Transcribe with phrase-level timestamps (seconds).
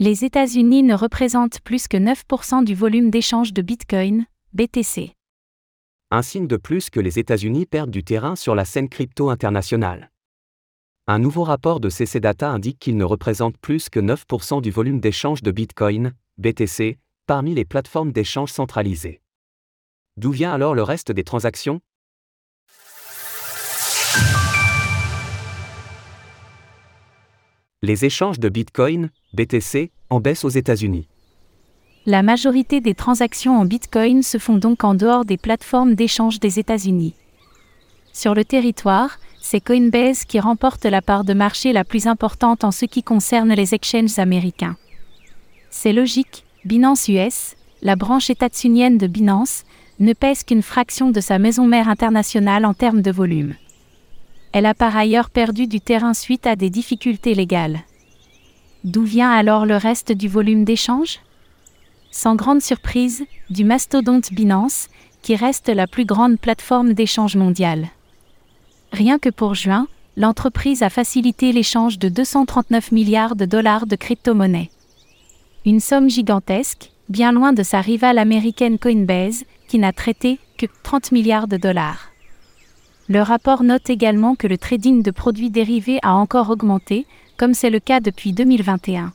[0.00, 5.12] Les États-Unis ne représentent plus que 9% du volume d'échange de Bitcoin, BTC.
[6.12, 10.12] Un signe de plus que les États-Unis perdent du terrain sur la scène crypto internationale.
[11.08, 15.00] Un nouveau rapport de CC Data indique qu'ils ne représentent plus que 9% du volume
[15.00, 16.96] d'échange de Bitcoin, BTC,
[17.26, 19.20] parmi les plateformes d'échange centralisées.
[20.16, 21.80] D'où vient alors le reste des transactions?
[27.80, 31.06] Les échanges de Bitcoin, BTC, en baisse aux États-Unis.
[32.06, 36.58] La majorité des transactions en Bitcoin se font donc en dehors des plateformes d'échange des
[36.58, 37.14] États-Unis.
[38.12, 42.72] Sur le territoire, c'est Coinbase qui remporte la part de marché la plus importante en
[42.72, 44.76] ce qui concerne les exchanges américains.
[45.70, 49.62] C'est logique, Binance US, la branche états-unienne de Binance,
[50.00, 53.54] ne pèse qu'une fraction de sa maison mère internationale en termes de volume.
[54.52, 57.80] Elle a par ailleurs perdu du terrain suite à des difficultés légales.
[58.84, 61.20] D'où vient alors le reste du volume d'échange?
[62.10, 64.88] Sans grande surprise, du mastodonte Binance,
[65.22, 67.88] qui reste la plus grande plateforme d'échange mondiale.
[68.92, 74.70] Rien que pour juin, l'entreprise a facilité l'échange de 239 milliards de dollars de crypto-monnaies.
[75.66, 81.12] Une somme gigantesque, bien loin de sa rivale américaine Coinbase, qui n'a traité que 30
[81.12, 82.07] milliards de dollars.
[83.10, 87.06] Le rapport note également que le trading de produits dérivés a encore augmenté,
[87.38, 89.14] comme c'est le cas depuis 2021.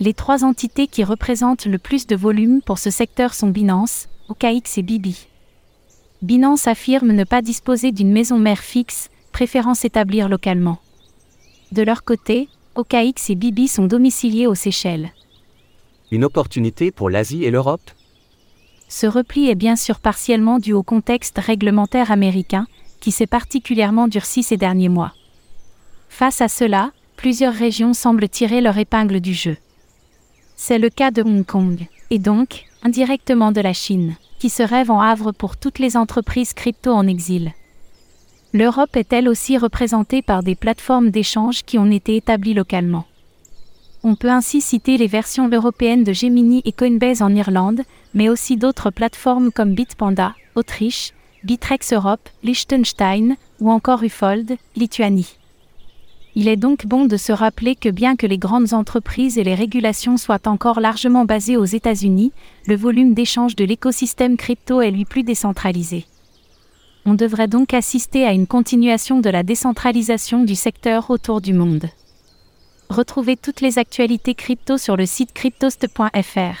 [0.00, 4.76] Les trois entités qui représentent le plus de volume pour ce secteur sont Binance, OKX
[4.76, 5.28] et Bibi.
[6.20, 10.78] Binance affirme ne pas disposer d'une maison mère fixe, préférant s'établir localement.
[11.72, 15.12] De leur côté, OKX et Bibi sont domiciliés aux Seychelles.
[16.10, 17.90] Une opportunité pour l'Asie et l'Europe?
[18.88, 22.66] Ce repli est bien sûr partiellement dû au contexte réglementaire américain,
[23.00, 25.12] qui s'est particulièrement durci ces derniers mois.
[26.08, 29.56] Face à cela, plusieurs régions semblent tirer leur épingle du jeu.
[30.56, 34.90] C'est le cas de Hong Kong, et donc, indirectement de la Chine, qui se rêve
[34.90, 37.52] en havre pour toutes les entreprises crypto en exil.
[38.52, 43.04] L'Europe est elle aussi représentée par des plateformes d'échange qui ont été établies localement.
[44.02, 47.82] On peut ainsi citer les versions européennes de Gemini et Coinbase en Irlande,
[48.14, 51.12] mais aussi d'autres plateformes comme Bitpanda, Autriche,
[51.44, 55.36] Bitrex Europe, Liechtenstein, ou encore Ufold, Lituanie.
[56.34, 59.54] Il est donc bon de se rappeler que bien que les grandes entreprises et les
[59.54, 62.32] régulations soient encore largement basées aux États-Unis,
[62.66, 66.06] le volume d'échange de l'écosystème crypto est lui plus décentralisé.
[67.04, 71.86] On devrait donc assister à une continuation de la décentralisation du secteur autour du monde.
[72.90, 76.56] Retrouvez toutes les actualités crypto sur le site cryptost.fr.